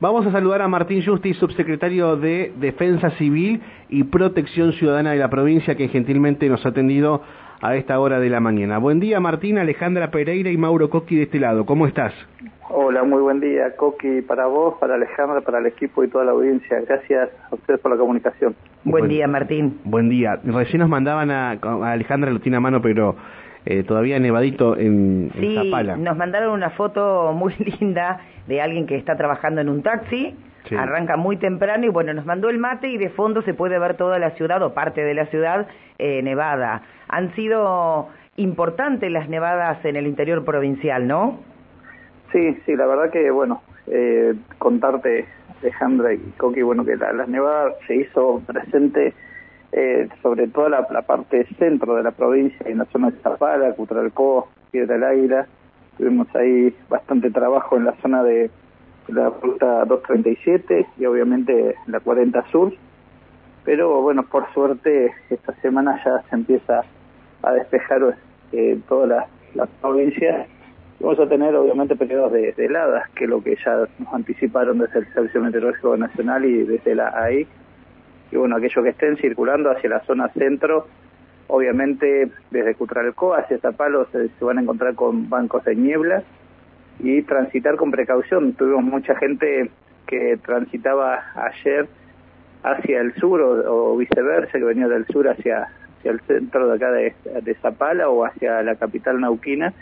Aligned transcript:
Vamos 0.00 0.26
a 0.26 0.32
saludar 0.32 0.62
a 0.62 0.68
Martín 0.68 1.04
Justi, 1.04 1.34
subsecretario 1.34 2.16
de 2.16 2.54
Defensa 2.56 3.10
Civil 3.18 3.60
y 3.90 4.04
Protección 4.04 4.72
Ciudadana 4.72 5.10
de 5.10 5.18
la 5.18 5.28
provincia, 5.28 5.74
que 5.74 5.88
gentilmente 5.88 6.48
nos 6.48 6.64
ha 6.64 6.70
atendido 6.70 7.20
a 7.60 7.76
esta 7.76 8.00
hora 8.00 8.18
de 8.18 8.30
la 8.30 8.40
mañana. 8.40 8.78
Buen 8.78 8.98
día, 8.98 9.20
Martín, 9.20 9.58
Alejandra 9.58 10.10
Pereira 10.10 10.48
y 10.50 10.56
Mauro 10.56 10.88
Coqui 10.88 11.16
de 11.16 11.24
este 11.24 11.38
lado. 11.38 11.66
¿Cómo 11.66 11.86
estás? 11.86 12.14
Hola, 12.70 13.02
muy 13.02 13.20
buen 13.20 13.40
día, 13.40 13.76
Coqui, 13.76 14.22
para 14.22 14.46
vos, 14.46 14.76
para 14.80 14.94
Alejandra, 14.94 15.42
para 15.42 15.58
el 15.58 15.66
equipo 15.66 16.02
y 16.02 16.08
toda 16.08 16.24
la 16.24 16.30
audiencia. 16.30 16.80
Gracias 16.80 17.28
a 17.50 17.54
ustedes 17.54 17.78
por 17.80 17.92
la 17.92 17.98
comunicación. 17.98 18.56
Buen, 18.84 19.06
día, 19.06 19.28
Martín. 19.28 19.80
Buen 19.84 20.08
día. 20.08 20.40
Recién 20.42 20.80
nos 20.80 20.88
mandaban 20.88 21.30
a, 21.30 21.58
Alejandra, 21.92 22.30
lo 22.30 22.40
tiene 22.40 22.56
a 22.56 22.60
mano, 22.60 22.80
pero 22.80 23.16
eh, 23.66 23.82
todavía 23.82 24.18
nevadito 24.18 24.76
en, 24.76 25.30
sí, 25.38 25.70
nos 25.98 26.16
mandaron 26.16 26.52
una 26.52 26.70
foto 26.70 27.32
muy 27.34 27.54
linda 27.80 28.20
de 28.46 28.60
alguien 28.60 28.86
que 28.86 28.96
está 28.96 29.16
trabajando 29.16 29.60
en 29.60 29.68
un 29.68 29.82
taxi, 29.82 30.34
arranca 30.76 31.16
muy 31.16 31.36
temprano 31.36 31.84
y 31.84 31.88
bueno, 31.88 32.14
nos 32.14 32.24
mandó 32.24 32.48
el 32.48 32.58
mate 32.58 32.88
y 32.88 32.96
de 32.96 33.10
fondo 33.10 33.42
se 33.42 33.54
puede 33.54 33.78
ver 33.78 33.96
toda 33.96 34.18
la 34.18 34.30
ciudad 34.30 34.62
o 34.62 34.72
parte 34.72 35.02
de 35.02 35.14
la 35.14 35.26
ciudad 35.26 35.66
eh, 35.98 36.22
nevada. 36.22 36.82
Han 37.08 37.34
sido 37.34 38.08
importantes 38.36 39.10
las 39.10 39.28
nevadas 39.28 39.84
en 39.84 39.96
el 39.96 40.06
interior 40.06 40.44
provincial, 40.44 41.06
¿no? 41.06 41.40
Sí, 42.32 42.56
sí, 42.64 42.76
la 42.76 42.86
verdad 42.86 43.10
que 43.10 43.30
bueno, 43.30 43.62
eh, 43.88 44.34
contarte 44.58 45.26
Alejandra 45.60 46.14
y 46.14 46.18
Coqui, 46.36 46.62
bueno, 46.62 46.84
que 46.84 46.96
la, 46.96 47.12
las 47.12 47.28
nevadas 47.28 47.74
se 47.86 47.96
hizo 47.96 48.40
presente 48.46 49.12
eh, 49.72 50.08
sobre 50.22 50.48
todo 50.48 50.68
la, 50.68 50.86
la, 50.90 51.02
parte 51.02 51.46
centro 51.58 51.94
de 51.94 52.02
la 52.02 52.10
provincia, 52.10 52.66
en 52.66 52.78
la 52.78 52.86
zona 52.86 53.10
de 53.10 53.18
Zapala, 53.18 53.72
Cutralcó, 53.74 54.48
Piedra 54.70 54.94
del 54.94 55.04
Águila. 55.04 55.46
Tuvimos 55.96 56.34
ahí 56.34 56.74
bastante 56.88 57.30
trabajo 57.30 57.76
en 57.76 57.84
la 57.84 57.94
zona 58.02 58.22
de 58.24 58.50
la 59.08 59.30
ruta 59.30 59.84
237 59.84 60.86
y 60.98 61.04
obviamente 61.04 61.76
la 61.86 62.00
40 62.00 62.44
Sur. 62.50 62.72
Pero 63.64 64.00
bueno, 64.02 64.24
por 64.24 64.52
suerte 64.52 65.12
esta 65.28 65.52
semana 65.60 66.00
ya 66.04 66.22
se 66.28 66.34
empieza 66.34 66.82
a 67.42 67.52
despejar 67.52 68.16
eh, 68.52 68.78
las, 69.06 69.26
las 69.54 69.68
provincias. 69.80 70.48
Vamos 70.98 71.18
a 71.20 71.28
tener 71.28 71.54
obviamente 71.54 71.96
periodos 71.96 72.32
de, 72.32 72.52
de, 72.52 72.66
heladas, 72.66 73.08
que 73.10 73.24
es 73.24 73.30
lo 73.30 73.42
que 73.42 73.56
ya 73.64 73.86
nos 73.98 74.12
anticiparon 74.12 74.78
desde 74.78 74.98
el 75.00 75.12
Servicio 75.14 75.40
Meteorológico 75.40 75.96
Nacional 75.96 76.44
y 76.44 76.64
desde 76.64 76.94
la 76.94 77.08
AIC 77.08 77.48
y 78.30 78.36
bueno, 78.36 78.56
aquellos 78.56 78.84
que 78.84 78.90
estén 78.90 79.16
circulando 79.16 79.70
hacia 79.70 79.90
la 79.90 80.00
zona 80.00 80.28
centro, 80.28 80.86
obviamente 81.48 82.30
desde 82.50 82.74
Cutralcó 82.74 83.34
hacia 83.34 83.58
Zapalo 83.58 84.06
se, 84.12 84.30
van 84.44 84.58
a 84.58 84.62
encontrar 84.62 84.94
con 84.94 85.28
bancos 85.28 85.64
de 85.64 85.74
niebla 85.74 86.22
y 87.00 87.22
transitar 87.22 87.76
con 87.76 87.90
precaución. 87.90 88.52
Tuvimos 88.52 88.84
mucha 88.84 89.16
gente 89.16 89.70
que 90.06 90.38
transitaba 90.44 91.22
ayer 91.34 91.88
hacia 92.62 93.00
el 93.00 93.14
sur 93.14 93.40
o, 93.40 93.96
viceversa, 93.96 94.58
que 94.58 94.64
venía 94.64 94.86
del 94.86 95.06
sur 95.06 95.28
hacia, 95.28 95.68
hacia 95.98 96.10
el 96.10 96.20
centro 96.20 96.68
de 96.68 96.76
acá 96.76 96.92
de, 96.92 97.14
de 97.42 97.54
Zapala 97.54 98.08
o 98.08 98.24
hacia 98.24 98.62
la 98.62 98.76
capital 98.76 99.20
nauquina, 99.20 99.72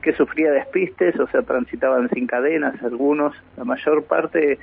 que 0.00 0.12
sufría 0.14 0.50
despistes, 0.50 1.18
o 1.20 1.26
sea, 1.28 1.42
transitaban 1.42 2.08
sin 2.10 2.26
cadenas 2.26 2.82
algunos, 2.82 3.34
la 3.56 3.64
mayor 3.64 4.04
parte 4.04 4.58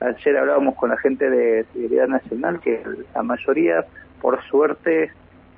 Ayer 0.00 0.36
hablábamos 0.36 0.76
con 0.76 0.90
la 0.90 0.96
gente 0.98 1.28
de 1.28 1.64
Seguridad 1.72 2.06
Nacional 2.06 2.60
que 2.60 2.80
la 3.14 3.22
mayoría, 3.22 3.84
por 4.20 4.40
suerte, 4.44 5.10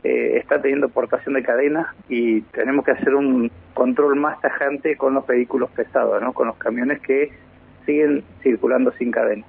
eh, 0.02 0.38
está 0.38 0.62
teniendo 0.62 0.88
portación 0.88 1.34
de 1.34 1.42
cadena 1.42 1.94
y 2.08 2.40
tenemos 2.42 2.84
que 2.86 2.92
hacer 2.92 3.14
un 3.14 3.50
control 3.74 4.16
más 4.16 4.40
tajante 4.40 4.96
con 4.96 5.12
los 5.12 5.26
vehículos 5.26 5.70
pesados, 5.72 6.22
¿no? 6.22 6.32
con 6.32 6.46
los 6.46 6.56
camiones 6.56 7.00
que 7.02 7.30
siguen 7.84 8.24
circulando 8.42 8.92
sin 8.92 9.10
cadena. 9.10 9.44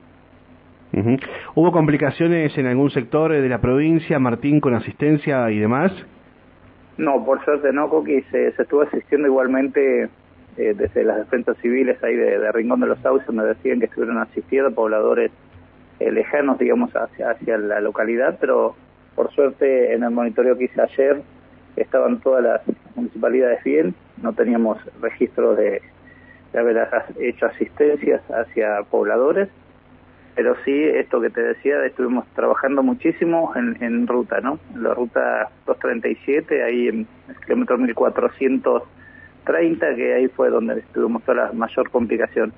¿Hubo 1.55 1.72
complicaciones 1.72 2.58
en 2.58 2.67
algún 2.67 2.89
sector 2.89 3.31
de 3.31 3.48
la 3.48 3.61
provincia, 3.61 4.20
Martín, 4.20 4.59
con 4.59 4.73
asistencia 4.73 5.50
y 5.50 5.59
demás? 5.59 5.94
No, 6.98 7.23
por 7.23 7.44
suerte 7.45 7.71
no, 7.71 7.88
Coqui, 7.88 8.21
se, 8.23 8.52
se 8.52 8.61
estuvo 8.61 8.82
asistiendo 8.82 9.27
igualmente 9.27 10.10
eh, 10.58 10.73
desde 10.78 11.04
las 11.04 11.17
defensas 11.17 11.58
civiles 11.62 12.04
ahí 12.04 12.16
de, 12.16 12.52
Rincón 12.52 12.82
de 12.82 12.88
los 12.88 13.00
Sauces 13.00 13.30
me 13.34 13.44
decían 13.44 13.80
que 13.80 13.86
estuvieron 13.86 14.17
asistiendo 14.17 14.72
pobladores 14.72 15.32
eh, 16.00 16.12
lejanos, 16.12 16.60
digamos, 16.60 16.92
hacia, 16.95 17.32
hacia 17.32 17.58
la 17.58 17.80
localidad, 17.80 18.38
pero 18.39 18.76
por 19.16 19.32
suerte 19.32 19.94
en 19.94 20.04
el 20.04 20.12
monitoreo 20.12 20.58
que 20.58 20.66
hice 20.66 20.82
ayer 20.82 21.22
estaban 21.76 22.20
todas 22.20 22.44
las 22.44 22.62
municipalidades 22.95 23.64
bien, 23.64 23.95
no 24.22 24.34
teníamos 24.34 24.78
registro 25.02 25.56
de, 25.56 25.82
de 26.52 26.60
haber 26.60 26.88
hecho 27.20 27.45
asistencias 27.45 28.22
hacia 28.30 28.83
pobladores, 28.83 29.50
pero 30.36 30.56
sí, 30.64 30.83
esto 30.83 31.20
que 31.22 31.30
te 31.30 31.42
decía, 31.42 31.83
estuvimos 31.86 32.26
trabajando 32.36 32.83
muchísimo 32.83 33.54
en, 33.56 33.78
en 33.82 34.08
ruta, 34.08 34.39
¿no? 34.42 34.60
En 34.73 34.83
la 34.83 34.94
ruta 34.94 35.50
237, 35.66 36.64
ahí 36.64 36.88
en 36.88 37.08
el 37.28 37.36
kilómetro 37.45 37.78
1400 37.78 38.83
30, 39.45 39.95
que 39.95 40.13
ahí 40.13 40.27
fue 40.29 40.49
donde 40.49 40.83
tuvimos 40.93 41.23
toda 41.23 41.45
la 41.45 41.52
mayor 41.53 41.89
complicación. 41.89 42.53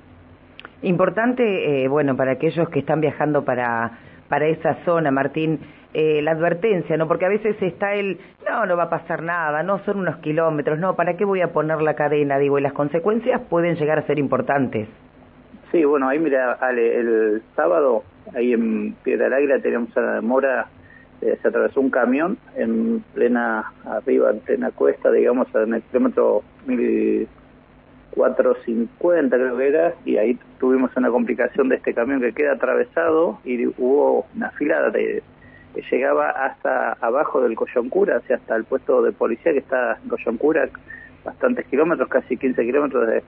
Importante, 0.82 1.84
eh, 1.84 1.88
bueno, 1.88 2.16
para 2.18 2.34
aquellos 2.34 2.68
que 2.70 2.80
están 2.80 3.00
viajando 3.00 3.46
para, 3.46 3.92
para 4.28 4.48
esa 4.48 4.76
zona, 4.84 5.12
Martín, 5.12 5.60
eh, 5.94 6.22
la 6.22 6.32
advertencia, 6.32 6.98
¿no? 6.98 7.08
Porque 7.08 7.26
a 7.26 7.30
veces 7.30 7.56
está 7.62 7.94
el, 7.94 8.20
no, 8.50 8.66
no 8.66 8.76
va 8.76 8.84
a 8.84 8.90
pasar 8.90 9.22
nada, 9.22 9.64
no 9.64 9.80
son 9.86 10.00
unos 10.00 10.18
kilómetros, 10.18 10.80
no, 10.80 10.96
¿para 10.96 11.16
qué 11.16 11.24
voy 11.24 11.42
a 11.42 11.54
poner 11.54 11.82
la 11.82 11.94
cadena? 11.94 12.38
Digo, 12.38 12.58
y 12.58 12.62
las 12.62 12.74
consecuencias 12.74 13.40
pueden 13.50 13.76
llegar 13.76 14.00
a 14.00 14.08
ser 14.08 14.20
importantes. 14.20 14.88
Sí, 15.72 15.86
bueno, 15.86 16.10
ahí 16.10 16.20
mira, 16.20 16.54
Ale, 16.54 17.00
el 17.00 17.44
sábado, 17.56 18.04
ahí 18.36 18.54
en 18.54 18.94
Piedra 19.04 19.26
del 19.26 19.34
Águila 19.34 19.60
tenemos 19.60 19.96
una 19.96 20.16
demora 20.16 20.68
eh, 21.24 21.40
se 21.42 21.48
atravesó 21.48 21.80
un 21.80 21.90
camión 21.90 22.38
en 22.56 23.02
plena, 23.14 23.72
arriba, 23.86 24.32
en 24.32 24.40
plena 24.40 24.72
cuesta, 24.72 25.10
digamos, 25.10 25.48
en 25.56 25.76
el 25.76 25.82
kilómetro 25.84 26.44
1450 26.66 29.36
creo 29.36 29.58
que 29.58 29.68
era, 29.68 29.94
y 30.04 30.18
ahí 30.18 30.38
tuvimos 30.60 30.92
una 30.98 31.10
complicación 31.10 31.70
de 31.70 31.78
este 31.78 31.94
camión 31.94 32.20
que 32.20 32.34
queda 32.34 32.52
atravesado 32.54 33.40
y 33.46 33.66
hubo 33.66 34.26
una 34.36 34.52
fila 34.52 34.90
de, 34.90 35.24
que 35.74 35.82
llegaba 35.90 36.30
hasta 36.30 36.98
abajo 37.00 37.40
del 37.42 37.56
Coyoncura, 37.56 38.20
sea, 38.28 38.36
hasta 38.36 38.58
el 38.58 38.66
puesto 38.66 39.02
de 39.02 39.14
policía 39.14 39.54
que 39.54 39.60
está 39.60 39.98
en 40.04 40.10
Coyoncura, 40.10 40.68
bastantes 41.24 41.66
kilómetros, 41.68 42.10
casi 42.10 42.36
15 42.36 42.66
kilómetros 42.66 43.08
de, 43.08 43.24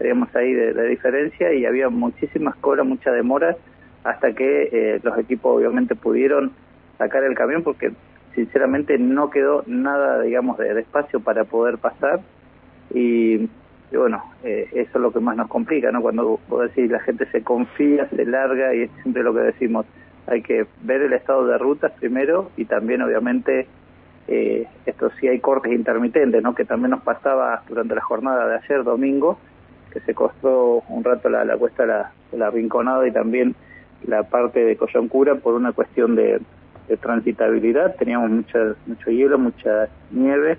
digamos, 0.00 0.36
ahí 0.36 0.52
de, 0.52 0.86
diferencia, 0.86 1.50
y 1.54 1.64
había 1.64 1.88
muchísimas 1.88 2.56
colas, 2.56 2.84
mucha 2.84 3.10
demora, 3.10 3.56
hasta 4.04 4.32
que 4.32 4.68
eh, 4.70 5.00
los 5.02 5.18
equipos 5.18 5.56
obviamente 5.56 5.94
pudieron 5.94 6.52
sacar 6.98 7.24
el 7.24 7.34
camión 7.34 7.62
porque 7.62 7.92
sinceramente 8.34 8.98
no 8.98 9.30
quedó 9.30 9.64
nada, 9.66 10.20
digamos, 10.22 10.58
de, 10.58 10.78
espacio 10.80 11.20
para 11.20 11.44
poder 11.44 11.78
pasar 11.78 12.20
y, 12.92 13.48
bueno, 13.92 14.22
eh, 14.44 14.68
eso 14.72 14.90
es 14.94 15.00
lo 15.00 15.12
que 15.12 15.20
más 15.20 15.36
nos 15.36 15.48
complica, 15.48 15.90
¿no? 15.90 16.02
Cuando 16.02 16.38
vos 16.48 16.62
decís 16.62 16.90
la 16.90 17.00
gente 17.00 17.26
se 17.30 17.42
confía, 17.42 18.08
se 18.10 18.24
larga 18.24 18.74
y 18.74 18.82
es 18.82 18.90
siempre 19.02 19.22
lo 19.22 19.34
que 19.34 19.40
decimos, 19.40 19.86
hay 20.26 20.42
que 20.42 20.66
ver 20.82 21.02
el 21.02 21.14
estado 21.14 21.46
de 21.46 21.56
rutas 21.58 21.92
primero 21.92 22.50
y 22.56 22.66
también 22.66 23.00
obviamente 23.02 23.66
eh, 24.28 24.66
esto 24.84 25.10
sí 25.18 25.26
hay 25.26 25.40
cortes 25.40 25.72
intermitentes, 25.72 26.42
¿no? 26.42 26.54
Que 26.54 26.66
también 26.66 26.90
nos 26.90 27.02
pasaba 27.02 27.62
durante 27.66 27.94
la 27.94 28.02
jornada 28.02 28.46
de 28.46 28.56
ayer, 28.56 28.84
domingo, 28.84 29.38
que 29.90 30.00
se 30.00 30.14
costó 30.14 30.82
un 30.88 31.02
rato 31.02 31.30
la, 31.30 31.44
la 31.44 31.56
cuesta 31.56 31.86
la, 32.32 32.50
rinconada 32.50 33.08
y 33.08 33.10
también 33.10 33.54
la 34.06 34.24
parte 34.24 34.64
de 34.64 34.76
Coyoncura 34.76 35.36
por 35.36 35.54
una 35.54 35.72
cuestión 35.72 36.14
de, 36.14 36.40
de 36.88 36.96
transitabilidad, 36.96 37.94
teníamos 37.96 38.30
mucha, 38.30 38.74
mucho 38.86 39.10
hielo, 39.10 39.38
mucha 39.38 39.88
nieve 40.10 40.58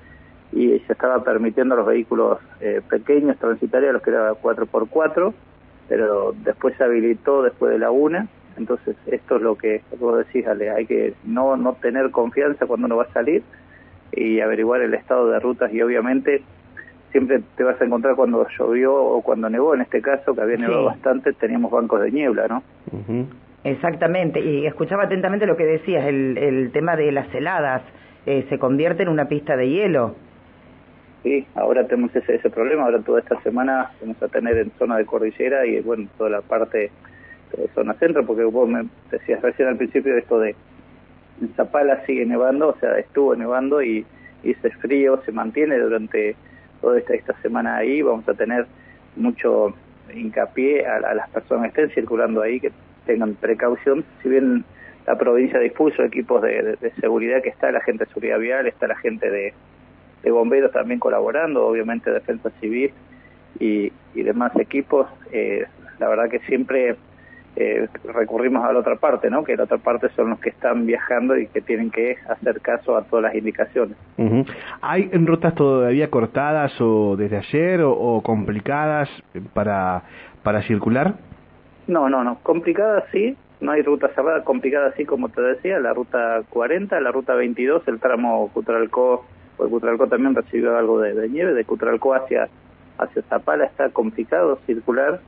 y 0.52 0.80
se 0.80 0.94
estaba 0.94 1.24
permitiendo 1.24 1.76
a 1.76 1.78
los 1.78 1.88
vehículos 1.88 2.40
eh, 2.60 2.82
pequeños 2.90 3.38
transitar 3.38 3.84
a 3.84 3.92
los 3.92 4.02
que 4.02 4.10
era 4.10 4.32
4x4, 4.34 5.34
pero 5.88 6.34
después 6.44 6.76
se 6.78 6.84
habilitó 6.84 7.44
después 7.44 7.72
de 7.72 7.80
la 7.80 7.92
una, 7.92 8.28
entonces 8.58 8.96
esto 9.08 9.38
es 9.38 9.42
lo 9.42 9.56
que 9.56 9.82
vos 10.00 10.18
decís, 10.18 10.46
Ale, 10.48 10.70
hay 10.70 10.86
que 10.86 11.14
no, 11.24 11.56
no 11.58 11.74
tener 11.74 12.12
confianza 12.12 12.66
cuando 12.66 12.86
uno 12.86 12.98
va 12.98 13.04
a 13.04 13.14
salir 13.14 13.44
y 14.12 14.40
averiguar 14.40 14.82
el 14.82 14.94
estado 14.94 15.30
de 15.30 15.40
rutas 15.40 15.72
y 15.74 15.82
obviamente 15.82 16.42
siempre 17.12 17.42
te 17.56 17.64
vas 17.64 17.80
a 17.82 17.86
encontrar 17.86 18.16
cuando 18.16 18.46
llovió 18.58 18.94
o 18.94 19.22
cuando 19.22 19.50
nevó, 19.50 19.74
en 19.74 19.82
este 19.82 20.02
caso 20.02 20.34
que 20.34 20.42
había 20.42 20.58
nevado 20.58 20.86
bastante, 20.86 21.34
teníamos 21.34 21.72
bancos 21.72 22.02
de 22.02 22.12
niebla, 22.12 22.48
¿no? 22.48 22.64
Exactamente, 23.64 24.40
y 24.40 24.66
escuchaba 24.66 25.04
atentamente 25.04 25.46
lo 25.46 25.58
que 25.58 25.66
decías, 25.66 26.06
el, 26.06 26.38
el 26.38 26.72
tema 26.72 26.96
de 26.96 27.12
las 27.12 27.34
heladas, 27.34 27.82
eh, 28.26 28.46
se 28.50 28.58
convierte 28.58 29.04
en 29.04 29.10
una 29.10 29.28
pista 29.28 29.58
de 29.58 29.70
hielo. 29.70 30.16
Sí, 31.24 31.46
ahora 31.56 31.86
tenemos 31.86 32.16
ese, 32.16 32.36
ese 32.36 32.50
problema, 32.50 32.84
ahora 32.84 33.00
toda 33.00 33.20
esta 33.20 33.42
semana 33.42 33.92
vamos 34.00 34.22
a 34.24 34.30
tener 34.30 34.58
en 34.58 34.72
zona 34.80 34.98
de 34.98 35.06
cordillera 35.06 35.66
y 35.66 35.82
bueno, 35.82 36.08
toda 36.18 36.30
la 36.30 36.42
parte 36.42 36.92
de 37.58 37.68
zona 37.76 37.94
centro, 37.96 38.26
porque 38.26 38.44
vos 38.44 38.70
me 38.70 38.86
decías 39.12 39.42
recién 39.42 39.68
al 39.68 39.78
principio 39.78 40.16
esto 40.16 40.40
de 40.40 40.56
Zapala 41.56 42.06
sigue 42.06 42.26
nevando, 42.26 42.70
o 42.70 42.78
sea, 42.80 42.98
estuvo 43.00 43.36
nevando 43.36 43.82
y, 43.82 44.06
y 44.44 44.52
ese 44.52 44.70
frío 44.72 45.22
se 45.26 45.32
mantiene 45.32 45.78
durante 45.78 46.36
toda 46.82 46.98
esta, 46.98 47.14
esta 47.14 47.34
semana 47.42 47.78
ahí, 47.78 48.02
vamos 48.02 48.28
a 48.30 48.34
tener 48.34 48.66
mucho 49.16 49.74
hincapié 50.14 50.86
a, 50.86 51.00
las 51.14 51.30
personas 51.30 51.74
que 51.74 51.82
estén 51.82 51.96
circulando 51.96 52.42
ahí 52.42 52.60
que 52.60 52.72
tengan 53.06 53.36
precaución. 53.36 54.04
Si 54.22 54.30
bien 54.30 54.66
la 55.06 55.18
provincia 55.18 55.60
dispuso 55.60 56.04
equipos 56.04 56.42
de, 56.42 56.78
seguridad 57.00 57.42
que 57.42 57.50
está 57.50 57.72
la 57.72 57.82
gente 57.82 58.06
de 58.06 58.10
seguridad 58.10 58.40
vial, 58.40 58.68
está 58.68 58.88
la 58.88 58.98
gente 58.98 59.30
de, 59.30 59.54
bomberos 60.30 60.72
también 60.72 61.00
colaborando, 61.00 61.66
obviamente 61.66 62.12
defensa 62.12 62.52
civil 62.60 62.92
y, 63.60 63.92
demás 64.14 64.56
equipos, 64.58 65.08
eh, 65.32 65.66
la 65.98 66.08
verdad 66.10 66.30
que 66.30 66.40
siempre 66.42 66.98
eh, 67.56 67.88
recurrimos 68.14 68.64
a 68.64 68.72
la 68.72 68.80
otra 68.80 68.98
parte, 68.98 69.30
¿no? 69.30 69.44
Que 69.44 69.58
la 69.58 69.64
otra 69.64 69.80
parte 69.80 70.10
son 70.16 70.30
los 70.30 70.40
que 70.40 70.50
están 70.50 70.86
viajando 70.86 71.38
y 71.38 71.48
que 71.48 71.62
tienen 71.62 71.90
que 71.90 72.18
hacer 72.30 72.62
caso 72.62 72.96
a 72.96 73.04
todas 73.04 73.24
las 73.24 73.36
indicaciones. 73.36 73.98
¿Hay 74.82 75.10
rutas 75.12 75.56
todavía 75.56 76.10
cortadas 76.10 76.80
o 76.80 77.16
desde 77.18 77.38
ayer 77.38 77.82
o, 77.84 78.22
complicadas 78.22 79.10
para, 79.54 80.04
para 80.44 80.62
circular? 80.62 81.16
No, 81.90 82.08
no, 82.08 82.24
no. 82.24 82.40
Complicadas 82.44 83.04
sí. 83.12 83.36
No 83.62 83.74
hay 83.74 83.82
ruta 83.82 84.08
cerrada, 84.16 84.46
complicada 84.46 84.94
sí, 84.96 85.04
como 85.04 85.28
te 85.28 85.42
decía, 85.42 85.80
la 85.80 85.94
ruta 85.94 86.44
40, 86.50 86.98
la 87.02 87.12
ruta 87.12 87.34
22, 87.34 87.86
el 87.90 88.00
tramo 88.00 88.50
Cutralcó, 88.54 89.26
pues 89.58 89.70
Cutralcó 89.70 90.08
también 90.08 90.34
recibió 90.34 90.78
algo 90.78 91.02
de, 91.02 91.28
nieve, 91.28 91.54
de 91.54 91.66
Cutralcó 91.66 92.14
hacia 92.14 92.48
hacia 92.98 93.22
Zapala 93.24 93.66
está 93.66 93.90
complicado 93.90 94.60
circular. 94.66 95.20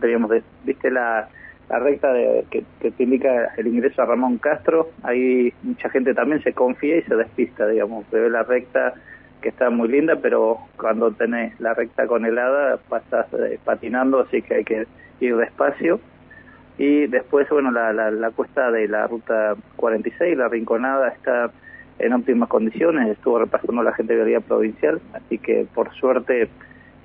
Teníamos, 0.00 0.30
viste 0.64 0.90
la 0.92 1.28
la 1.70 1.78
recta 1.78 2.12
de, 2.12 2.44
que, 2.50 2.64
te 2.90 3.02
indica 3.02 3.54
el 3.56 3.68
ingreso 3.68 4.02
a 4.02 4.04
Ramón 4.04 4.38
Castro, 4.38 4.90
ahí 5.04 5.54
mucha 5.62 5.88
gente 5.88 6.14
también 6.14 6.42
se 6.42 6.52
confía 6.52 6.96
y 6.96 7.02
se 7.02 7.14
despista, 7.14 7.66
digamos, 7.68 8.04
ve 8.10 8.28
la 8.28 8.42
recta 8.42 8.94
que 9.40 9.48
está 9.48 9.70
muy 9.70 9.88
linda, 9.88 10.16
pero 10.16 10.58
cuando 10.76 11.10
tenés 11.12 11.58
la 11.60 11.74
recta 11.74 12.06
con 12.06 12.24
helada 12.24 12.78
pasas 12.88 13.26
eh, 13.34 13.58
patinando, 13.64 14.20
así 14.20 14.42
que 14.42 14.54
hay 14.54 14.64
que 14.64 14.86
ir 15.20 15.36
despacio. 15.36 16.00
Y 16.78 17.06
después, 17.08 17.48
bueno, 17.50 17.70
la, 17.70 17.92
la, 17.92 18.10
la 18.10 18.30
cuesta 18.30 18.70
de 18.70 18.88
la 18.88 19.06
ruta 19.06 19.54
46, 19.76 20.36
la 20.36 20.48
Rinconada, 20.48 21.08
está 21.08 21.50
en 21.98 22.12
óptimas 22.12 22.48
condiciones, 22.48 23.08
estuvo 23.08 23.38
repasando 23.38 23.82
la 23.82 23.92
gente 23.92 24.16
de 24.16 24.24
vía 24.24 24.40
provincial, 24.40 25.00
así 25.12 25.38
que 25.38 25.66
por 25.74 25.92
suerte 25.94 26.48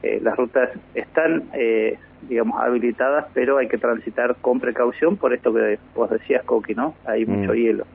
eh, 0.04 0.20
las 0.22 0.38
rutas 0.38 0.70
están, 0.94 1.44
eh, 1.54 1.98
digamos, 2.30 2.62
habilitadas, 2.62 3.26
pero 3.34 3.58
hay 3.58 3.68
que 3.68 3.78
transitar 3.78 4.36
con 4.42 4.60
precaución 4.60 5.18
por 5.18 5.34
esto 5.34 5.54
que 5.54 5.80
vos 5.94 6.10
decías, 6.10 6.44
Coqui, 6.44 6.76
¿no? 6.76 6.96
Hay 7.06 7.26
mucho 7.26 7.52
mm. 7.52 7.56
hielo. 7.56 7.86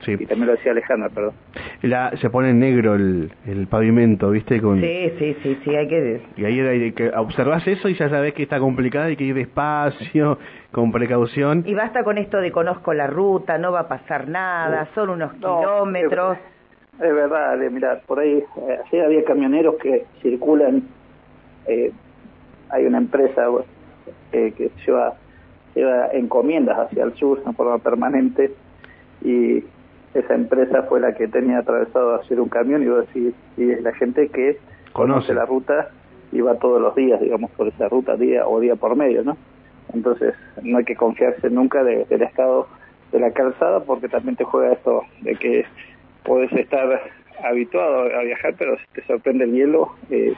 Sí. 0.00 0.12
Y 0.18 0.26
también 0.26 0.46
lo 0.46 0.52
decía 0.52 0.72
Alejandra, 0.72 1.08
perdón. 1.10 1.34
La, 1.82 2.16
se 2.16 2.30
pone 2.30 2.50
en 2.50 2.60
negro 2.60 2.94
el, 2.94 3.32
el 3.46 3.66
pavimento, 3.66 4.30
¿viste? 4.30 4.60
Con... 4.60 4.80
Sí, 4.80 5.12
sí, 5.18 5.36
sí, 5.42 5.58
sí, 5.64 5.76
hay 5.76 5.88
que... 5.88 6.22
Y 6.36 6.44
ahí 6.44 6.60
hay 6.60 6.92
que 6.92 7.10
observas 7.10 7.66
eso 7.66 7.88
y 7.88 7.94
ya 7.94 8.08
sabes 8.08 8.34
que 8.34 8.42
está 8.42 8.58
complicada, 8.58 9.06
hay 9.06 9.16
que 9.16 9.24
ir 9.24 9.34
despacio, 9.34 10.38
con 10.72 10.92
precaución. 10.92 11.64
Y 11.66 11.74
basta 11.74 12.02
con 12.02 12.18
esto 12.18 12.38
de 12.38 12.50
conozco 12.50 12.94
la 12.94 13.06
ruta, 13.06 13.58
no 13.58 13.72
va 13.72 13.80
a 13.80 13.88
pasar 13.88 14.28
nada, 14.28 14.88
son 14.94 15.10
unos 15.10 15.32
kilómetros. 15.34 16.38
Es, 16.94 17.14
verdad, 17.14 17.56
mira, 17.70 18.00
por 18.06 18.20
ahí, 18.20 18.42
eh, 18.92 19.02
había 19.02 19.24
camioneros 19.24 19.76
que 19.76 20.04
circulan 20.22 20.82
eh, 21.66 21.92
hay 22.70 22.84
una 22.86 22.98
empresa 22.98 23.46
eh, 24.32 24.52
que 24.56 24.70
lleva, 24.84 25.14
lleva 25.74 26.08
encomiendas 26.12 26.78
hacia 26.78 27.04
el 27.04 27.14
sur 27.14 27.44
de 27.44 27.52
forma 27.52 27.78
permanente 27.78 28.52
y 29.22 29.62
esa 30.14 30.34
empresa 30.34 30.82
fue 30.84 31.00
la 31.00 31.14
que 31.14 31.28
tenía 31.28 31.58
atravesado 31.58 32.14
hacer 32.16 32.40
un 32.40 32.48
camión 32.48 32.82
y 32.82 32.88
vos 32.88 33.06
decís, 33.06 33.34
y 33.56 33.70
es 33.70 33.82
la 33.82 33.92
gente 33.94 34.28
que 34.28 34.58
conoce. 34.92 35.34
la 35.34 35.46
ruta 35.46 35.90
y 36.32 36.40
va 36.40 36.54
todos 36.56 36.80
los 36.80 36.94
días, 36.94 37.20
digamos, 37.20 37.50
por 37.52 37.68
esa 37.68 37.88
ruta, 37.88 38.16
día 38.16 38.46
o 38.46 38.60
día 38.60 38.76
por 38.76 38.96
medio, 38.96 39.22
¿no? 39.22 39.36
Entonces, 39.92 40.34
no 40.62 40.78
hay 40.78 40.84
que 40.84 40.94
confiarse 40.94 41.50
nunca 41.50 41.82
del 41.82 42.22
estado 42.22 42.68
de 43.10 43.18
la 43.18 43.32
calzada 43.32 43.80
porque 43.80 44.08
también 44.08 44.36
te 44.36 44.44
juega 44.44 44.72
esto 44.72 45.02
de 45.22 45.34
que 45.34 45.64
puedes 46.24 46.52
estar 46.52 47.00
habituado 47.42 48.02
a 48.02 48.22
viajar, 48.22 48.54
pero 48.56 48.76
si 48.78 48.84
te 48.94 49.06
sorprende 49.06 49.44
el 49.44 49.52
hielo, 49.52 49.94
eh, 50.10 50.34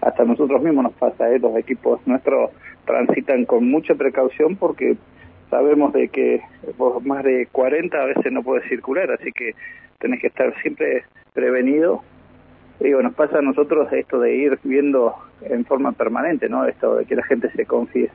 hasta 0.00 0.24
nosotros 0.24 0.62
mismos 0.62 0.84
nos 0.84 0.92
pasa, 0.92 1.28
¿eh? 1.30 1.38
los 1.38 1.56
equipos 1.56 2.00
nuestros 2.06 2.50
transitan 2.84 3.44
con 3.44 3.68
mucha 3.68 3.94
precaución 3.94 4.56
porque 4.56 4.96
sabemos 5.50 5.92
de 5.92 6.08
que 6.08 6.40
más 7.04 7.24
de 7.24 7.48
40 7.52 7.96
a 7.96 8.06
veces 8.06 8.32
no 8.32 8.42
puedes 8.42 8.68
circular, 8.68 9.10
así 9.10 9.32
que 9.32 9.54
tenés 9.98 10.20
que 10.20 10.28
estar 10.28 10.54
siempre 10.62 11.04
prevenido. 11.32 12.02
Digo, 12.80 13.02
nos 13.02 13.14
pasa 13.14 13.38
a 13.38 13.42
nosotros 13.42 13.90
esto 13.92 14.20
de 14.20 14.36
ir 14.36 14.58
viendo 14.62 15.14
en 15.42 15.64
forma 15.64 15.92
permanente, 15.92 16.48
¿no? 16.48 16.66
Esto 16.66 16.96
de 16.96 17.06
que 17.06 17.16
la 17.16 17.22
gente 17.24 17.50
se 17.52 17.64
confíe. 17.64 18.10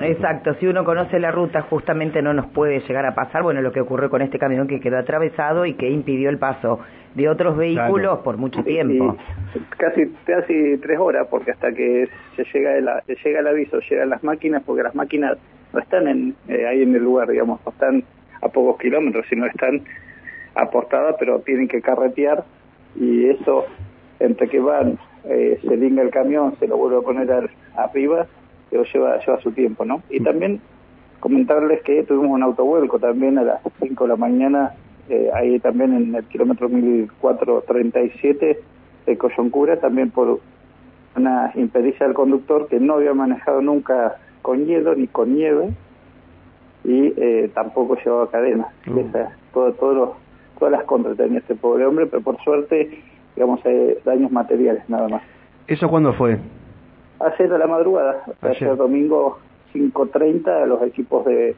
Exacto, 0.00 0.54
si 0.54 0.66
uno 0.66 0.84
conoce 0.84 1.20
la 1.20 1.30
ruta 1.30 1.62
justamente 1.62 2.22
no 2.22 2.32
nos 2.32 2.46
puede 2.46 2.80
llegar 2.80 3.06
a 3.06 3.14
pasar, 3.14 3.42
bueno, 3.42 3.60
lo 3.60 3.72
que 3.72 3.80
ocurrió 3.80 4.10
con 4.10 4.22
este 4.22 4.38
camión 4.38 4.66
que 4.66 4.80
quedó 4.80 4.98
atravesado 4.98 5.66
y 5.66 5.74
que 5.74 5.90
impidió 5.90 6.28
el 6.30 6.38
paso 6.38 6.80
de 7.14 7.28
otros 7.28 7.56
vehículos 7.56 8.20
por 8.20 8.36
mucho 8.36 8.64
tiempo. 8.64 9.16
casi 9.76 10.10
casi 10.24 10.78
tres 10.78 10.98
horas, 10.98 11.28
porque 11.30 11.52
hasta 11.52 11.72
que 11.72 12.08
se 12.36 12.44
llega 12.52 12.76
el, 12.76 12.88
llega 13.22 13.40
el 13.40 13.46
aviso, 13.46 13.80
llegan 13.80 14.10
las 14.10 14.24
máquinas, 14.24 14.62
porque 14.64 14.82
las 14.82 14.94
máquinas 14.94 15.36
no 15.72 15.80
están 15.80 16.08
en, 16.08 16.34
eh, 16.48 16.66
ahí 16.66 16.82
en 16.82 16.94
el 16.94 17.02
lugar, 17.02 17.28
digamos, 17.28 17.60
no 17.64 17.72
están 17.72 18.04
a 18.40 18.48
pocos 18.48 18.78
kilómetros, 18.78 19.26
sino 19.28 19.46
están 19.46 19.82
apostadas, 20.54 21.16
pero 21.18 21.40
tienen 21.40 21.68
que 21.68 21.80
carretear 21.80 22.44
y 22.94 23.26
eso, 23.26 23.66
entre 24.20 24.48
que 24.48 24.60
van, 24.60 24.98
eh, 25.24 25.58
se 25.62 25.76
linga 25.76 26.02
el 26.02 26.10
camión, 26.10 26.56
se 26.58 26.66
lo 26.66 26.76
vuelve 26.76 26.98
a 26.98 27.02
poner 27.02 27.50
arriba, 27.76 28.26
pero 28.70 28.84
lleva, 28.84 29.18
lleva 29.18 29.40
su 29.40 29.52
tiempo, 29.52 29.84
¿no? 29.84 30.02
Y 30.10 30.20
también 30.20 30.60
comentarles 31.20 31.82
que 31.82 32.02
tuvimos 32.02 32.32
un 32.32 32.42
autovuelco 32.42 32.98
también 32.98 33.38
a 33.38 33.42
las 33.42 33.60
5 33.80 34.04
de 34.04 34.08
la 34.08 34.16
mañana, 34.16 34.72
eh, 35.08 35.30
ahí 35.34 35.58
también 35.60 35.94
en 35.94 36.14
el 36.14 36.24
kilómetro 36.24 36.68
1437 36.68 38.58
de 39.06 39.18
Coyoncura, 39.18 39.78
también 39.78 40.10
por 40.10 40.40
una 41.16 41.52
impericia 41.54 42.06
del 42.06 42.14
conductor 42.14 42.68
que 42.68 42.80
no 42.80 42.94
había 42.94 43.14
manejado 43.14 43.60
nunca 43.60 44.16
con 44.42 44.66
hielo 44.66 44.94
ni 44.94 45.06
con 45.06 45.34
nieve 45.34 45.70
y 46.84 47.14
eh, 47.16 47.50
tampoco 47.54 47.96
llevaba 47.96 48.30
cadena. 48.30 48.68
Mm. 48.86 49.00
todo, 49.52 49.72
todo 49.72 50.16
todas 50.58 50.72
las 50.78 50.84
contras 50.84 51.16
tenía 51.16 51.40
este 51.40 51.56
pobre 51.56 51.84
hombre, 51.86 52.06
pero 52.06 52.22
por 52.22 52.40
suerte, 52.44 53.02
digamos, 53.34 53.64
hay 53.66 53.96
daños 54.04 54.30
materiales 54.30 54.88
nada 54.88 55.08
más. 55.08 55.22
¿Eso 55.66 55.88
cuándo 55.88 56.12
fue? 56.12 56.38
Ayer 57.18 57.52
a 57.52 57.58
la 57.58 57.66
madrugada, 57.66 58.22
ayer, 58.42 58.76
domingo 58.76 59.38
5.30, 59.74 60.66
los 60.66 60.82
equipos 60.82 61.24
de 61.24 61.56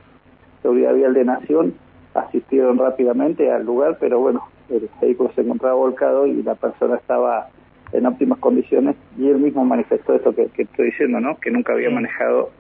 seguridad 0.63 0.95
vial 0.95 1.13
de 1.13 1.25
Nación 1.25 1.75
asistieron 2.15 2.79
rápidamente 2.79 3.51
al 3.51 3.67
lugar, 3.67 3.99
pero 4.01 4.21
bueno, 4.21 4.43
el 4.71 4.89
vehículo 5.03 5.31
se 5.35 5.43
encontraba 5.43 5.75
volcado 5.75 6.27
y 6.27 6.43
la 6.43 6.55
persona 6.55 6.97
estaba 6.97 7.49
en 7.93 8.07
óptimas 8.07 8.39
condiciones 8.39 8.97
y 9.19 9.29
él 9.29 9.39
mismo 9.39 9.65
manifestó 9.65 10.15
esto 10.15 10.35
que, 10.35 10.51
estoy 10.57 10.87
diciendo, 10.87 11.21
¿no? 11.21 11.37
Que 11.37 11.51
nunca 11.51 11.75
había 11.75 11.91
manejado 11.91 12.51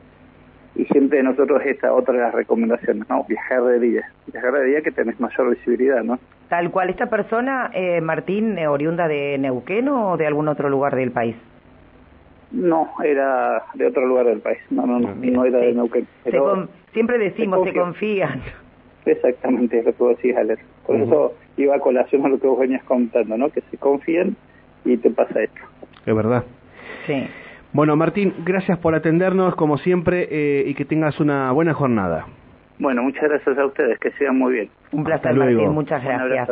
y 0.74 0.84
siempre 0.86 1.22
nosotros 1.22 1.62
esta 1.64 1.92
otra 1.92 2.14
de 2.14 2.20
las 2.20 2.34
recomendaciones, 2.34 3.08
¿no? 3.08 3.24
Viajar 3.28 3.62
de 3.64 3.78
día, 3.78 4.10
viajar 4.32 4.52
de 4.52 4.64
día 4.64 4.82
que 4.82 4.90
tenés 4.90 5.18
mayor 5.20 5.50
visibilidad, 5.50 6.02
¿no? 6.02 6.18
Tal 6.48 6.70
cual, 6.70 6.90
¿esta 6.90 7.06
persona, 7.06 7.70
eh, 7.72 8.00
Martín, 8.00 8.58
eh, 8.58 8.66
oriunda 8.66 9.08
de 9.08 9.38
Neuquén 9.38 9.88
o 9.88 10.16
de 10.16 10.26
algún 10.26 10.48
otro 10.48 10.68
lugar 10.68 10.96
del 10.96 11.12
país? 11.12 11.36
No, 12.50 12.90
era 13.04 13.62
de 13.74 13.86
otro 13.86 14.06
lugar 14.06 14.26
del 14.26 14.40
país. 14.40 14.58
No, 14.70 14.86
no, 14.86 14.98
no, 14.98 15.08
ah, 15.08 15.14
no 15.20 15.44
era 15.44 15.58
de 15.58 15.72
Neuquén. 15.72 16.06
siempre 16.92 17.18
decimos, 17.18 17.64
se, 17.64 17.72
confían. 17.72 18.42
Exactamente, 19.06 19.78
es 19.78 19.84
lo 19.84 19.92
que 19.92 20.02
vos 20.02 20.16
decís, 20.16 20.36
Alex. 20.36 20.62
Por 20.86 20.96
eso 20.96 21.34
iba 21.56 21.76
a 21.76 21.80
colación 21.80 22.24
a 22.24 22.28
lo 22.28 22.38
que 22.38 22.46
vos 22.46 22.58
venías 22.58 22.82
contando, 22.84 23.36
¿no? 23.36 23.50
Que 23.50 23.60
se 23.70 23.76
confíen 23.76 24.36
y 24.84 24.96
te 24.96 25.10
pasa 25.10 25.42
esto. 25.42 25.60
Es 26.04 26.14
verdad. 26.14 26.44
Sí. 27.06 27.26
Bueno, 27.74 27.96
Martín, 27.96 28.32
gracias 28.44 28.78
por 28.78 28.94
atendernos, 28.94 29.56
como 29.56 29.78
siempre, 29.78 30.28
eh, 30.30 30.62
y 30.64 30.74
que 30.74 30.84
tengas 30.84 31.18
una 31.18 31.50
buena 31.50 31.74
jornada. 31.74 32.24
Bueno, 32.78 33.02
muchas 33.02 33.24
gracias 33.24 33.58
a 33.58 33.66
ustedes, 33.66 33.98
que 33.98 34.12
sigan 34.12 34.38
muy 34.38 34.52
bien. 34.52 34.70
Un 34.92 35.02
placer, 35.02 35.34
Martín, 35.34 35.70
muchas 35.70 36.04
gracias. 36.04 36.48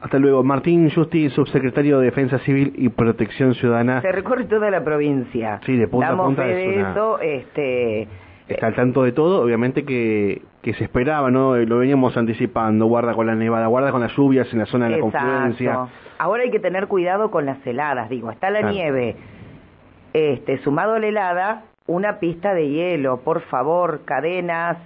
Hasta 0.00 0.18
luego. 0.18 0.42
Martín 0.42 0.88
Justi, 0.90 1.28
subsecretario 1.28 1.98
de 1.98 2.06
Defensa 2.06 2.38
Civil 2.38 2.72
y 2.74 2.88
Protección 2.88 3.52
Ciudadana. 3.52 4.00
Se 4.00 4.12
recorre 4.12 4.46
toda 4.46 4.70
la 4.70 4.82
provincia. 4.82 5.60
Sí, 5.66 5.76
de 5.76 5.88
punta 5.88 6.08
a 6.08 6.16
punta. 6.16 6.42
de 6.46 6.80
eso, 6.80 7.20
este... 7.20 8.08
Está 8.48 8.66
al 8.66 8.74
tanto 8.74 9.02
de 9.02 9.12
todo, 9.12 9.42
obviamente 9.42 9.84
que, 9.84 10.42
que 10.62 10.72
se 10.74 10.84
esperaba, 10.84 11.30
¿no? 11.30 11.56
Lo 11.56 11.78
veníamos 11.78 12.16
anticipando, 12.16 12.86
guarda 12.86 13.14
con 13.14 13.26
la 13.26 13.34
nevada, 13.34 13.66
guarda 13.66 13.92
con 13.92 14.00
las 14.00 14.14
lluvias 14.16 14.50
en 14.52 14.58
la 14.58 14.66
zona 14.66 14.86
de 14.86 14.92
la 14.92 15.00
confluencia. 15.00 15.86
Ahora 16.18 16.42
hay 16.42 16.50
que 16.50 16.60
tener 16.60 16.86
cuidado 16.86 17.30
con 17.30 17.46
las 17.46 17.64
heladas, 17.66 18.08
digo, 18.08 18.30
está 18.30 18.50
la 18.50 18.70
nieve, 18.70 19.16
este, 20.12 20.62
sumado 20.62 20.94
a 20.94 20.98
la 20.98 21.06
helada, 21.06 21.62
una 21.86 22.18
pista 22.18 22.54
de 22.54 22.68
hielo, 22.68 23.18
por 23.18 23.42
favor, 23.42 24.04
cadenas, 24.04 24.78